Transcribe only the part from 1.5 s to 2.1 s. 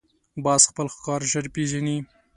پېژني